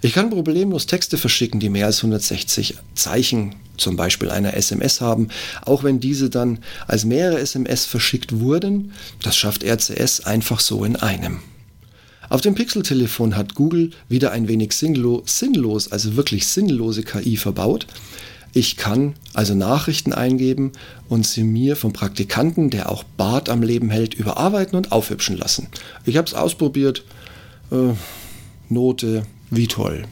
Ich 0.02 0.14
kann 0.14 0.30
problemlos 0.30 0.86
Texte 0.86 1.18
verschicken, 1.18 1.60
die 1.60 1.70
mehr 1.70 1.88
als 1.88 1.98
160 1.98 2.76
Zeichen 2.94 3.56
zum 3.78 3.96
Beispiel 3.96 4.30
einer 4.30 4.56
SMS 4.56 5.02
haben, 5.02 5.30
auch 5.66 5.84
wenn 5.84 6.00
diese 6.00 6.30
dann 6.30 6.60
als 6.88 7.06
mehrere 7.06 7.40
SMS 7.40 7.86
verschickt 7.86 8.40
wurden. 8.40 8.94
Das 9.22 9.36
schafft 9.36 9.64
RCS 9.64 10.22
einfach 10.22 10.60
so 10.60 10.84
in 10.84 10.96
einem. 10.96 11.40
Auf 12.30 12.42
dem 12.42 12.56
Pixel-Telefon 12.56 13.38
hat 13.38 13.56
Google 13.56 13.92
wieder 14.10 14.32
ein 14.32 14.48
wenig 14.48 14.74
sinnlo 14.74 15.24
sinnlos, 15.26 15.92
also 15.92 16.16
wirklich 16.16 16.48
sinnlose 16.48 17.04
KI 17.04 17.38
verbaut. 17.38 17.88
Ich 18.54 18.76
kann 18.76 19.14
also 19.34 19.54
Nachrichten 19.54 20.14
eingeben 20.14 20.72
und 21.08 21.26
sie 21.26 21.44
mir 21.44 21.76
vom 21.76 21.94
Praktikanten, 21.94 22.70
der 22.70 22.92
auch 22.92 23.04
Bart 23.04 23.50
am 23.50 23.62
Leben 23.62 23.90
hält, 23.90 24.14
überarbeiten 24.14 24.76
und 24.76 24.92
aufhübschen 24.92 25.38
lassen. 25.38 25.68
Ich 26.06 26.18
habe 26.18 26.28
es 26.28 26.34
ausprobiert. 26.34 27.04
Äh, 27.72 27.94
Note 28.70 29.24
wie 29.50 29.68
toll. 29.68 30.06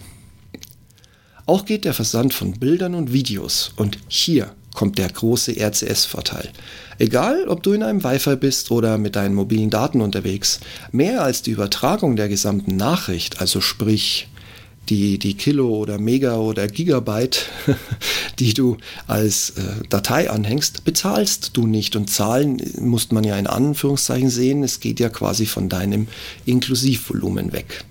Auch 1.45 1.65
geht 1.65 1.85
der 1.85 1.93
Versand 1.93 2.33
von 2.33 2.53
Bildern 2.53 2.95
und 2.95 3.13
Videos 3.13 3.73
und 3.75 3.99
hier 4.07 4.51
kommt 4.73 4.97
der 4.97 5.09
große 5.09 5.53
RCS-Vorteil. 5.57 6.49
Egal, 6.97 7.47
ob 7.47 7.63
du 7.63 7.73
in 7.73 7.83
einem 7.83 8.03
Wi-Fi 8.03 8.35
bist 8.35 8.71
oder 8.71 8.97
mit 8.97 9.15
deinen 9.15 9.35
mobilen 9.35 9.69
Daten 9.69 10.01
unterwegs, 10.01 10.59
mehr 10.91 11.23
als 11.23 11.41
die 11.41 11.51
Übertragung 11.51 12.15
der 12.15 12.29
gesamten 12.29 12.75
Nachricht, 12.75 13.41
also 13.41 13.61
sprich 13.61 14.27
die, 14.89 15.17
die 15.17 15.35
Kilo 15.35 15.69
oder 15.69 15.97
Mega 15.97 16.37
oder 16.37 16.67
Gigabyte, 16.67 17.47
die 18.39 18.53
du 18.53 18.77
als 19.07 19.51
äh, 19.51 19.61
Datei 19.89 20.29
anhängst, 20.29 20.83
bezahlst 20.83 21.57
du 21.57 21.65
nicht. 21.65 21.95
Und 21.95 22.09
zahlen 22.09 22.61
muss 22.79 23.11
man 23.11 23.23
ja 23.23 23.37
in 23.37 23.47
Anführungszeichen 23.47 24.29
sehen, 24.29 24.63
es 24.63 24.79
geht 24.79 24.99
ja 24.99 25.09
quasi 25.09 25.45
von 25.45 25.69
deinem 25.69 26.07
Inklusivvolumen 26.45 27.51
weg. 27.51 27.83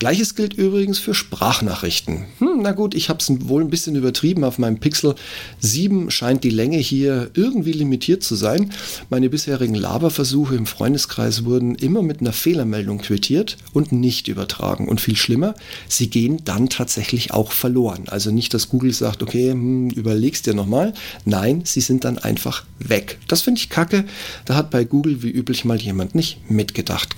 Gleiches 0.00 0.34
gilt 0.34 0.54
übrigens 0.54 0.98
für 0.98 1.12
Sprachnachrichten. 1.12 2.24
Hm, 2.38 2.60
na 2.62 2.72
gut, 2.72 2.94
ich 2.94 3.10
habe 3.10 3.18
es 3.18 3.28
wohl 3.48 3.62
ein 3.62 3.68
bisschen 3.68 3.96
übertrieben. 3.96 4.44
Auf 4.44 4.56
meinem 4.56 4.80
Pixel 4.80 5.14
7 5.58 6.10
scheint 6.10 6.42
die 6.42 6.48
Länge 6.48 6.78
hier 6.78 7.30
irgendwie 7.34 7.72
limitiert 7.72 8.22
zu 8.22 8.34
sein. 8.34 8.72
Meine 9.10 9.28
bisherigen 9.28 9.74
Laberversuche 9.74 10.56
im 10.56 10.64
Freundeskreis 10.64 11.44
wurden 11.44 11.74
immer 11.74 12.00
mit 12.00 12.22
einer 12.22 12.32
Fehlermeldung 12.32 12.96
quittiert 12.96 13.58
und 13.74 13.92
nicht 13.92 14.28
übertragen. 14.28 14.88
Und 14.88 15.02
viel 15.02 15.16
schlimmer, 15.16 15.54
sie 15.86 16.08
gehen 16.08 16.46
dann 16.46 16.70
tatsächlich 16.70 17.34
auch 17.34 17.52
verloren. 17.52 18.04
Also 18.08 18.30
nicht, 18.30 18.54
dass 18.54 18.70
Google 18.70 18.94
sagt, 18.94 19.22
okay, 19.22 19.50
hm, 19.50 19.90
überlegst 19.90 20.46
dir 20.46 20.54
nochmal. 20.54 20.94
Nein, 21.26 21.64
sie 21.66 21.82
sind 21.82 22.04
dann 22.04 22.16
einfach 22.16 22.64
weg. 22.78 23.18
Das 23.28 23.42
finde 23.42 23.60
ich 23.60 23.68
kacke. 23.68 24.06
Da 24.46 24.54
hat 24.54 24.70
bei 24.70 24.84
Google 24.84 25.22
wie 25.22 25.30
üblich 25.30 25.66
mal 25.66 25.78
jemand 25.78 26.14
nicht 26.14 26.50
mitgedacht. 26.50 27.10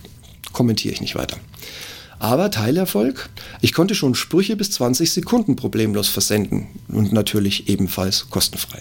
Kommentiere 0.53 0.95
ich 0.95 1.01
nicht 1.01 1.15
weiter. 1.15 1.37
Aber 2.23 2.53
Teilerfolg, 2.53 3.31
ich 3.63 3.73
konnte 3.73 3.97
schon 3.97 4.15
Sprüche 4.15 4.55
bis 4.55 4.71
20 4.71 5.11
Sekunden 5.11 5.57
problemlos 5.57 6.09
versenden 6.09 6.69
und 6.87 7.13
natürlich 7.13 7.69
ebenfalls 7.69 8.31
kostenfrei. 8.31 8.79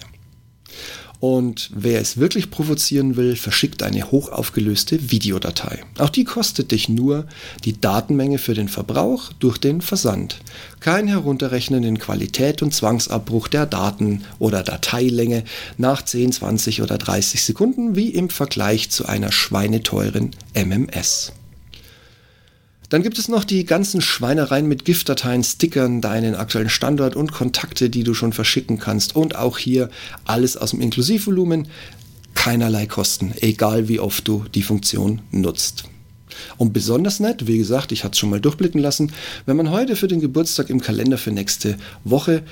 Und 1.18 1.68
wer 1.74 2.00
es 2.00 2.18
wirklich 2.18 2.52
provozieren 2.52 3.16
will, 3.16 3.34
verschickt 3.34 3.82
eine 3.82 4.12
hochaufgelöste 4.12 5.10
Videodatei. 5.10 5.82
Auch 5.98 6.10
die 6.10 6.22
kostet 6.22 6.70
dich 6.70 6.88
nur 6.88 7.26
die 7.64 7.80
Datenmenge 7.80 8.38
für 8.38 8.54
den 8.54 8.68
Verbrauch 8.68 9.32
durch 9.40 9.58
den 9.58 9.80
Versand. 9.80 10.38
Kein 10.78 11.08
Herunterrechnen 11.08 11.82
in 11.82 11.98
Qualität 11.98 12.62
und 12.62 12.72
Zwangsabbruch 12.72 13.48
der 13.48 13.66
Daten 13.66 14.22
oder 14.38 14.62
Dateilänge 14.62 15.42
nach 15.78 16.02
10, 16.02 16.30
20 16.30 16.80
oder 16.80 16.96
30 16.96 17.42
Sekunden 17.42 17.96
wie 17.96 18.10
im 18.10 18.30
Vergleich 18.30 18.90
zu 18.90 19.06
einer 19.06 19.32
schweineteuren 19.32 20.30
MMS. 20.54 21.32
Dann 22.92 23.02
gibt 23.02 23.18
es 23.18 23.26
noch 23.26 23.44
die 23.44 23.64
ganzen 23.64 24.02
Schweinereien 24.02 24.68
mit 24.68 24.84
Giftdateien, 24.84 25.42
Stickern, 25.42 26.02
deinen 26.02 26.34
aktuellen 26.34 26.68
Standort 26.68 27.16
und 27.16 27.32
Kontakte, 27.32 27.88
die 27.88 28.04
du 28.04 28.12
schon 28.12 28.34
verschicken 28.34 28.78
kannst. 28.78 29.16
Und 29.16 29.34
auch 29.34 29.56
hier 29.56 29.88
alles 30.26 30.58
aus 30.58 30.72
dem 30.72 30.82
Inklusivvolumen, 30.82 31.68
keinerlei 32.34 32.84
Kosten, 32.84 33.32
egal 33.40 33.88
wie 33.88 33.98
oft 33.98 34.28
du 34.28 34.44
die 34.54 34.62
Funktion 34.62 35.22
nutzt. 35.30 35.84
Und 36.58 36.74
besonders 36.74 37.18
nett, 37.18 37.46
wie 37.46 37.56
gesagt, 37.56 37.92
ich 37.92 38.04
hatte 38.04 38.12
es 38.12 38.18
schon 38.18 38.28
mal 38.28 38.42
durchblicken 38.42 38.82
lassen, 38.82 39.10
wenn 39.46 39.56
man 39.56 39.70
heute 39.70 39.96
für 39.96 40.08
den 40.08 40.20
Geburtstag 40.20 40.68
im 40.68 40.82
Kalender 40.82 41.16
für 41.16 41.30
nächste 41.30 41.78
Woche 42.04 42.42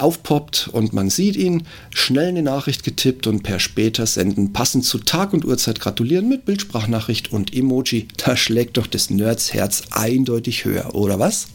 aufpoppt 0.00 0.68
und 0.72 0.92
man 0.92 1.10
sieht 1.10 1.36
ihn, 1.36 1.66
schnell 1.90 2.28
eine 2.28 2.42
Nachricht 2.42 2.84
getippt 2.84 3.26
und 3.26 3.42
per 3.42 3.58
später 3.58 4.06
senden, 4.06 4.52
passend 4.52 4.84
zu 4.84 4.98
Tag 4.98 5.32
und 5.32 5.44
Uhrzeit 5.44 5.80
gratulieren 5.80 6.28
mit 6.28 6.44
Bildsprachnachricht 6.44 7.32
und 7.32 7.54
Emoji. 7.54 8.08
Da 8.16 8.36
schlägt 8.36 8.76
doch 8.76 8.86
des 8.86 9.10
Nerds 9.10 9.54
Herz 9.54 9.82
eindeutig 9.90 10.64
höher, 10.64 10.94
oder 10.94 11.18
was? 11.18 11.48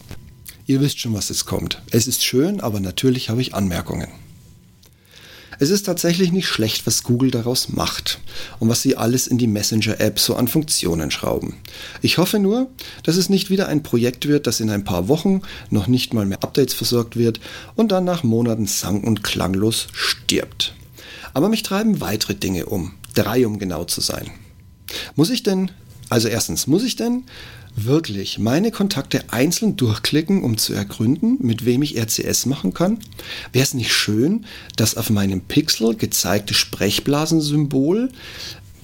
Ihr 0.66 0.82
wisst 0.82 1.00
schon, 1.00 1.14
was 1.14 1.30
jetzt 1.30 1.46
kommt. 1.46 1.82
Es 1.92 2.08
ist 2.08 2.24
schön, 2.24 2.62
aber 2.62 2.80
natürlich 2.80 3.30
habe 3.30 3.42
ich 3.42 3.54
Anmerkungen. 3.54 4.08
Es 5.60 5.70
ist 5.70 5.86
tatsächlich 5.86 6.32
nicht 6.32 6.48
schlecht, 6.48 6.86
was 6.88 7.04
Google 7.04 7.32
daraus 7.32 7.70
macht 7.70 8.20
und 8.60 8.70
was 8.70 8.82
sie 8.82 8.96
alles 8.96 9.28
in 9.28 9.38
die 9.38 9.48
Messenger-App 9.48 10.20
so 10.20 10.36
an 10.36 10.48
Funktionen 10.48 11.12
schrauben. 11.12 11.56
Ich 12.02 12.18
hoffe 12.18 12.40
nur, 12.40 12.70
dass 13.04 13.18
es 13.18 13.30
nicht 13.30 13.50
wieder 13.50 13.68
ein 13.68 13.84
Projekt 13.84 14.28
wird, 14.28 14.48
das 14.48 14.60
in 14.60 14.70
ein 14.70 14.84
paar 14.84 15.08
Wochen 15.08 15.42
noch 15.70 15.88
nicht 15.88 16.14
mal 16.14 16.26
mehr 16.26 16.44
Updates 16.44 16.74
versorgt 16.74 17.18
wird 17.18 17.40
und 17.76 17.92
dann 17.92 18.06
nach 18.06 18.24
Monaten 18.24 18.68
sang- 18.68 19.04
und 19.04 19.24
klanglos 19.24 19.88
stirbt. 19.94 20.74
Aber 21.34 21.50
mich 21.50 21.64
treiben 21.64 22.02
weitere 22.02 22.36
Dinge 22.36 22.66
um. 22.66 22.94
Drei, 23.14 23.46
um 23.46 23.60
genau 23.60 23.84
zu 23.84 24.02
sein. 24.02 24.32
Muss 25.16 25.30
ich 25.30 25.44
denn, 25.44 25.72
also 26.10 26.28
erstens, 26.28 26.68
muss 26.68 26.84
ich 26.84 26.96
denn 26.96 27.24
wirklich 27.76 28.40
meine 28.40 28.72
Kontakte 28.72 29.24
einzeln 29.32 29.76
durchklicken, 29.76 30.44
um 30.44 30.58
zu 30.58 30.74
ergründen, 30.74 31.38
mit 31.40 31.66
wem 31.66 31.82
ich 31.82 31.98
RCS 31.98 32.46
machen 32.46 32.74
kann? 32.74 33.00
Wäre 33.52 33.64
es 33.64 33.74
nicht 33.74 33.94
schön, 33.94 34.46
das 34.76 34.98
auf 34.98 35.10
meinem 35.10 35.42
Pixel 35.42 35.96
gezeigte 35.96 36.54
Sprechblasensymbol 36.54 38.10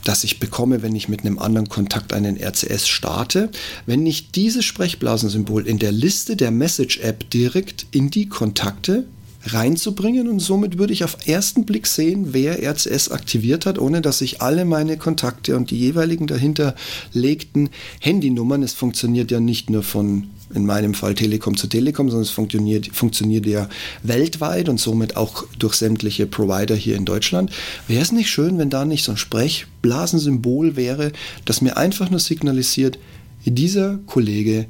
das 0.03 0.23
ich 0.23 0.39
bekomme, 0.39 0.81
wenn 0.81 0.95
ich 0.95 1.09
mit 1.09 1.21
einem 1.21 1.39
anderen 1.39 1.67
Kontakt 1.67 2.13
einen 2.13 2.41
RCS 2.41 2.87
starte, 2.87 3.49
wenn 3.85 4.05
ich 4.05 4.31
dieses 4.31 4.65
Sprechblasensymbol 4.65 5.67
in 5.67 5.77
der 5.77 5.91
Liste 5.91 6.35
der 6.35 6.51
Message-App 6.51 7.29
direkt 7.29 7.85
in 7.91 8.09
die 8.09 8.29
Kontakte 8.29 9.05
reinzubringen 9.45 10.27
und 10.27 10.39
somit 10.39 10.77
würde 10.77 10.93
ich 10.93 11.03
auf 11.03 11.27
ersten 11.27 11.65
Blick 11.65 11.87
sehen, 11.87 12.33
wer 12.33 12.61
RCS 12.61 13.09
aktiviert 13.09 13.65
hat, 13.65 13.79
ohne 13.79 14.01
dass 14.01 14.21
ich 14.21 14.41
alle 14.41 14.65
meine 14.65 14.97
Kontakte 14.97 15.55
und 15.55 15.71
die 15.71 15.77
jeweiligen 15.77 16.27
dahinterlegten 16.27 17.69
Handynummern, 18.01 18.63
es 18.63 18.73
funktioniert 18.73 19.31
ja 19.31 19.39
nicht 19.39 19.69
nur 19.69 19.83
von 19.83 20.27
in 20.53 20.65
meinem 20.65 20.93
Fall 20.93 21.13
Telekom 21.13 21.55
zu 21.55 21.67
Telekom, 21.67 22.09
sondern 22.09 22.23
es 22.23 22.31
funktioniert, 22.31 22.87
funktioniert 22.87 23.45
ja 23.45 23.69
weltweit 24.01 24.67
und 24.67 24.79
somit 24.79 25.15
auch 25.15 25.45
durch 25.59 25.75
sämtliche 25.75 26.25
Provider 26.25 26.75
hier 26.75 26.95
in 26.95 27.05
Deutschland. 27.05 27.51
Wäre 27.87 28.01
es 28.01 28.11
nicht 28.11 28.29
schön, 28.29 28.57
wenn 28.57 28.71
da 28.71 28.83
nicht 28.83 29.03
so 29.03 29.11
ein 29.11 29.17
Sprechblasensymbol 29.17 30.75
wäre, 30.75 31.11
das 31.45 31.61
mir 31.61 31.77
einfach 31.77 32.09
nur 32.09 32.19
signalisiert, 32.19 32.97
dieser 33.45 33.99
Kollege 34.05 34.65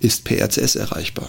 ist 0.00 0.24
per 0.24 0.38
RCS 0.38 0.76
erreichbar. 0.76 1.28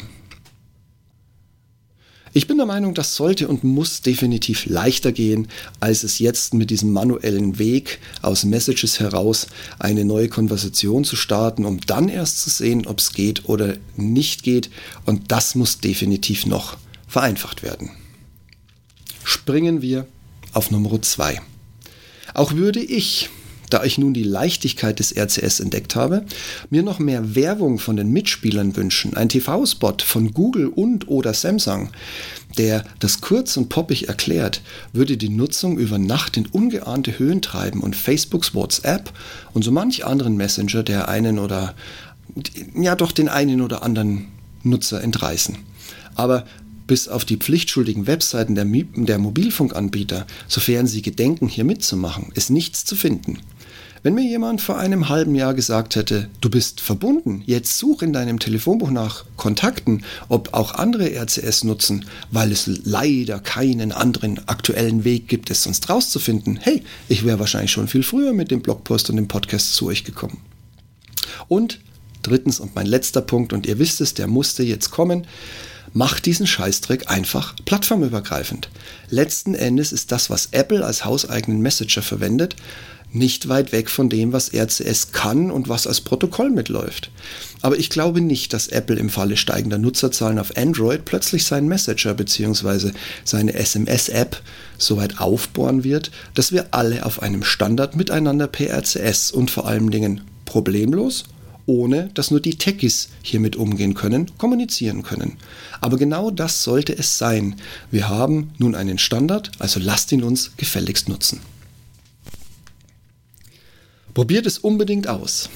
Ich 2.38 2.46
bin 2.46 2.58
der 2.58 2.68
Meinung, 2.68 2.94
das 2.94 3.16
sollte 3.16 3.48
und 3.48 3.64
muss 3.64 4.02
definitiv 4.02 4.68
leichter 4.68 5.12
gehen, 5.12 5.48
als 5.80 6.04
es 6.04 6.20
jetzt 6.20 6.54
mit 6.54 6.70
diesem 6.70 6.94
manuellen 6.94 7.58
Weg 7.58 7.98
aus 8.22 8.44
Messages 8.44 9.00
heraus 9.00 9.48
eine 9.80 10.06
neue 10.06 10.30
Konversation 10.30 11.04
zu 11.04 11.16
starten, 11.16 11.66
um 11.66 11.82
dann 11.82 12.10
erst 12.10 12.42
zu 12.42 12.52
sehen, 12.52 12.86
ob 12.86 13.00
es 13.00 13.14
geht 13.14 13.50
oder 13.50 13.78
nicht 13.96 14.44
geht. 14.44 14.70
Und 15.08 15.32
das 15.32 15.56
muss 15.56 15.80
definitiv 15.80 16.46
noch 16.46 16.78
vereinfacht 17.08 17.64
werden. 17.64 17.90
Springen 19.24 19.82
wir 19.82 20.06
auf 20.54 20.70
Nummer 20.70 21.02
2. 21.02 21.42
Auch 22.36 22.54
würde 22.54 22.82
ich 22.84 23.32
da 23.70 23.84
ich 23.84 23.98
nun 23.98 24.14
die 24.14 24.24
Leichtigkeit 24.24 25.00
des 25.00 25.16
RCS 25.16 25.60
entdeckt 25.60 25.96
habe, 25.96 26.26
mir 26.70 26.84
noch 26.84 27.00
mehr 27.00 27.36
Werbung 27.36 27.80
von 27.80 27.96
den 27.96 28.12
Mitspielern 28.12 28.76
wünschen. 28.76 29.16
Ein 29.16 29.30
TV-Spot 29.30 29.98
von 30.04 30.34
Google 30.34 30.68
und 30.68 31.08
oder 31.08 31.34
Samsung, 31.34 31.90
der 32.58 32.84
das 33.00 33.22
kurz 33.22 33.58
und 33.58 33.70
poppig 33.70 34.08
erklärt, 34.08 34.62
würde 34.94 35.18
die 35.18 35.30
Nutzung 35.30 35.78
über 35.78 35.98
Nacht 35.98 36.38
in 36.38 36.46
ungeahnte 36.48 37.20
Höhen 37.20 37.42
treiben 37.42 37.82
und 37.82 37.96
Facebooks 37.96 38.54
WhatsApp 38.54 39.12
und 39.54 39.64
so 39.64 39.72
manch 39.72 40.06
anderen 40.06 40.38
Messenger 40.38 40.84
der 40.84 41.10
einen 41.10 41.40
oder 41.40 41.76
ja 42.76 42.96
doch 42.96 43.12
den 43.12 43.30
einen 43.30 43.62
oder 43.62 43.84
anderen 43.84 44.28
Nutzer 44.64 45.02
entreißen. 45.02 45.58
Aber 46.16 46.46
bis 46.88 47.08
auf 47.08 47.26
die 47.26 47.38
pflichtschuldigen 47.38 48.08
Webseiten 48.08 48.56
der, 48.56 48.66
der 48.66 49.20
Mobilfunkanbieter, 49.20 50.26
sofern 50.48 50.88
sie 50.88 51.02
gedenken, 51.02 51.48
hier 51.48 51.66
mitzumachen, 51.66 52.32
ist 52.34 52.50
nichts 52.50 52.86
zu 52.86 52.96
finden. 52.96 53.40
Wenn 54.08 54.16
mir 54.16 54.24
jemand 54.24 54.62
vor 54.62 54.78
einem 54.78 55.10
halben 55.10 55.36
Jahr 55.36 55.54
gesagt 55.54 55.98
hätte, 55.98 56.30
du 56.40 56.50
bist 56.50 56.80
verbunden, 56.80 57.44
jetzt 57.46 57.78
such 57.78 58.04
in 58.04 58.14
deinem 58.14 58.40
Telefonbuch 58.40 58.90
nach 58.90 59.26
Kontakten, 59.36 60.06
ob 60.30 60.54
auch 60.54 60.76
andere 60.76 61.14
RCS 61.14 61.66
nutzen, 61.66 62.06
weil 62.32 62.54
es 62.54 62.68
leider 62.86 63.40
keinen 63.40 63.92
anderen 63.92 64.48
aktuellen 64.48 65.04
Weg 65.04 65.28
gibt, 65.28 65.50
es 65.50 65.64
sonst 65.64 65.90
rauszufinden, 65.90 66.56
hey, 66.56 66.86
ich 67.10 67.26
wäre 67.26 67.40
wahrscheinlich 67.40 67.72
schon 67.72 67.90
viel 67.90 68.02
früher 68.02 68.32
mit 68.32 68.50
dem 68.50 68.62
Blogpost 68.62 69.10
und 69.10 69.18
dem 69.18 69.28
Podcast 69.28 69.74
zu 69.74 69.88
euch 69.88 70.06
gekommen. 70.06 70.40
Und 71.50 71.82
drittens 72.24 72.62
und 72.62 72.76
mein 72.76 72.88
letzter 72.88 73.20
Punkt, 73.20 73.52
und 73.52 73.66
ihr 73.66 73.78
wisst 73.78 74.00
es, 74.00 74.14
der 74.14 74.28
musste 74.28 74.64
jetzt 74.64 74.90
kommen, 74.90 75.28
macht 75.92 76.26
diesen 76.26 76.48
Scheißdreck 76.48 77.10
einfach 77.10 77.56
plattformübergreifend. 77.66 78.70
Letzten 79.10 79.54
Endes 79.54 79.92
ist 79.92 80.12
das, 80.14 80.30
was 80.30 80.50
Apple 80.52 80.86
als 80.86 81.04
hauseigenen 81.04 81.62
Messenger 81.62 82.02
verwendet, 82.02 82.56
nicht 83.12 83.48
weit 83.48 83.72
weg 83.72 83.90
von 83.90 84.10
dem, 84.10 84.34
was 84.34 84.54
RCS 84.54 85.12
kann 85.12 85.50
und 85.50 85.70
was 85.70 85.88
als 85.88 86.02
Protokoll 86.02 86.50
mitläuft. 86.50 87.10
Aber 87.62 87.78
ich 87.78 87.90
glaube 87.90 88.22
nicht, 88.22 88.54
dass 88.54 88.68
Apple 88.68 88.98
im 88.98 89.10
Falle 89.10 89.38
steigender 89.38 89.78
Nutzerzahlen 89.78 90.40
auf 90.40 90.56
Android 90.58 91.06
plötzlich 91.06 91.46
seinen 91.46 91.68
Messenger 91.68 92.14
bzw. 92.14 92.92
seine 93.24 93.54
SMS-App 93.54 94.42
so 94.78 94.98
weit 94.98 95.20
aufbohren 95.20 95.84
wird, 95.84 96.12
dass 96.34 96.52
wir 96.52 96.68
alle 96.72 97.06
auf 97.06 97.22
einem 97.22 97.44
Standard 97.44 97.96
miteinander 97.96 98.48
per 98.48 98.70
RCS 98.78 99.32
und 99.32 99.50
vor 99.50 99.68
allen 99.68 99.90
Dingen 99.90 100.22
problemlos 100.46 101.24
ohne 101.68 102.10
dass 102.14 102.32
nur 102.32 102.40
die 102.40 102.56
Techies 102.56 103.10
hiermit 103.22 103.56
umgehen 103.56 103.94
können, 103.94 104.32
kommunizieren 104.38 105.04
können. 105.04 105.34
Aber 105.82 105.98
genau 105.98 106.32
das 106.32 106.64
sollte 106.64 106.98
es 106.98 107.18
sein. 107.18 107.56
Wir 107.92 108.10
haben 108.10 108.52
nun 108.58 108.74
einen 108.74 108.98
Standard, 108.98 109.52
also 109.60 109.80
lasst 109.80 110.12
ihn 110.12 110.24
uns 110.24 110.54
gefälligst 110.58 111.10
nutzen. 111.10 111.42
Probiert 114.18 114.48
es 114.48 114.58
unbedingt 114.58 115.08
aus. 115.08 115.48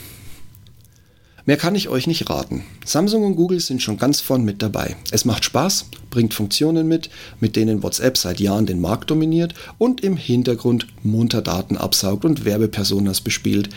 Mehr 1.47 1.57
kann 1.57 1.73
ich 1.73 1.89
euch 1.89 2.05
nicht 2.05 2.29
raten. 2.29 2.63
Samsung 2.85 3.23
und 3.23 3.35
Google 3.35 3.59
sind 3.59 3.81
schon 3.81 3.97
ganz 3.97 4.21
vorn 4.21 4.43
mit 4.45 4.61
dabei. 4.61 4.97
Es 5.09 5.25
macht 5.25 5.45
Spaß, 5.45 5.87
bringt 6.11 6.35
Funktionen 6.35 6.87
mit, 6.87 7.09
mit 7.39 7.55
denen 7.55 7.81
WhatsApp 7.81 8.19
seit 8.19 8.39
Jahren 8.39 8.67
den 8.67 8.79
Markt 8.79 9.09
dominiert 9.09 9.55
und 9.79 10.01
im 10.01 10.15
Hintergrund 10.15 10.85
munter 11.01 11.41
Daten 11.41 11.75
absaugt 11.75 12.23
und 12.23 12.45
Werbepersonas 12.45 13.21
bespielt. 13.21 13.69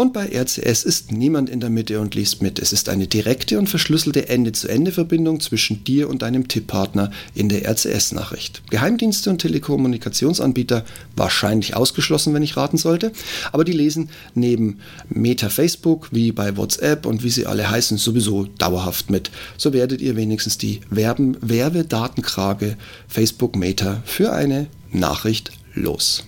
Und 0.00 0.14
bei 0.14 0.30
RCS 0.34 0.84
ist 0.84 1.12
niemand 1.12 1.50
in 1.50 1.60
der 1.60 1.68
Mitte 1.68 2.00
und 2.00 2.14
liest 2.14 2.40
mit. 2.40 2.58
Es 2.58 2.72
ist 2.72 2.88
eine 2.88 3.06
direkte 3.06 3.58
und 3.58 3.68
verschlüsselte 3.68 4.30
Ende-zu-Ende-Verbindung 4.30 5.40
zwischen 5.40 5.84
dir 5.84 6.08
und 6.08 6.22
deinem 6.22 6.48
Tipppartner 6.48 7.10
in 7.34 7.50
der 7.50 7.68
RCS-Nachricht. 7.68 8.62
Geheimdienste 8.70 9.28
und 9.28 9.42
Telekommunikationsanbieter 9.42 10.86
wahrscheinlich 11.16 11.76
ausgeschlossen, 11.76 12.32
wenn 12.32 12.42
ich 12.42 12.56
raten 12.56 12.78
sollte, 12.78 13.12
aber 13.52 13.62
die 13.62 13.72
lesen 13.72 14.08
neben 14.34 14.78
Meta 15.10 15.50
Facebook 15.50 16.08
wie 16.12 16.32
bei 16.32 16.56
WhatsApp 16.56 17.04
und 17.04 17.22
wie 17.22 17.28
sie 17.28 17.44
alle 17.44 17.68
heißen 17.68 17.98
sowieso 17.98 18.44
dauerhaft 18.56 19.10
mit. 19.10 19.30
So 19.58 19.74
werdet 19.74 20.00
ihr 20.00 20.16
wenigstens 20.16 20.56
die 20.56 20.80
Werben 20.88 21.36
Werbe 21.42 21.84
Datenkrage 21.84 22.78
Facebook 23.06 23.54
Meta 23.54 24.02
für 24.06 24.32
eine 24.32 24.68
Nachricht 24.92 25.52
los. 25.74 26.24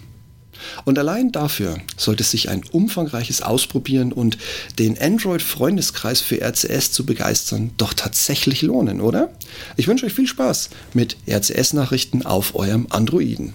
Und 0.85 0.99
allein 0.99 1.33
dafür 1.33 1.79
sollte 1.97 2.25
sich 2.25 2.49
ein 2.49 2.63
umfangreiches 2.71 3.43
Ausprobieren 3.43 4.13
und 4.13 4.39
den 4.79 4.99
Android-Freundeskreis 4.99 6.21
für 6.21 6.41
RCS 6.41 6.93
zu 6.93 7.07
begeistern 7.07 7.71
doch 7.77 7.95
tatsächlich 7.95 8.63
lohnen, 8.63 9.01
oder? 9.01 9.31
Ich 9.77 9.89
wünsche 9.89 10.07
euch 10.07 10.13
viel 10.13 10.27
Spaß 10.27 10.71
mit 10.95 11.17
RCS-Nachrichten 11.27 12.25
auf 12.25 12.55
eurem 12.55 12.87
Androiden. 12.91 13.55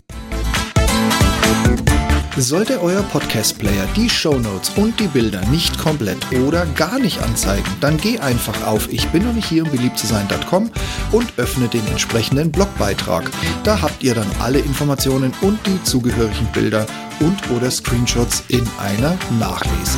Sollte 2.40 2.80
euer 2.84 3.02
Podcast-Player 3.02 3.88
die 3.96 4.08
Shownotes 4.08 4.70
und 4.76 5.00
die 5.00 5.08
Bilder 5.08 5.42
nicht 5.48 5.80
komplett 5.80 6.20
oder 6.34 6.68
gar 6.76 7.00
nicht 7.00 7.20
anzeigen, 7.20 7.66
dann 7.82 7.98
geh 7.98 8.20
einfach 8.20 8.68
auf 8.68 8.94
ich 8.94 9.08
bin 9.08 9.26
noch 9.26 9.34
nicht 9.34 9.50
hier 9.50 9.64
um 9.64 9.72
beliebt 9.72 9.98
zu 9.98 10.06
sein.com 10.06 10.70
und 11.12 11.34
öffne 11.38 11.68
den 11.68 11.86
entsprechenden 11.88 12.52
Blogbeitrag. 12.52 13.32
Da 13.64 13.82
habt 13.82 14.04
ihr 14.04 14.14
dann 14.14 14.30
alle 14.40 14.60
Informationen 14.60 15.34
und 15.42 15.58
die 15.66 15.84
zugehörigen 15.84 16.48
Bilder 16.54 16.86
und 17.20 17.38
oder 17.50 17.72
Screenshots 17.72 18.44
in 18.50 18.68
einer 18.78 19.18
Nachlese. 19.40 19.98